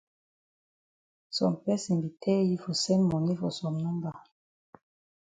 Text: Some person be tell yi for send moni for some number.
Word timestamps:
Some 1.35 1.55
person 1.65 1.95
be 2.03 2.09
tell 2.23 2.43
yi 2.49 2.55
for 2.63 2.73
send 2.83 3.03
moni 3.09 3.35
for 3.39 3.51
some 3.59 3.77
number. 3.85 4.13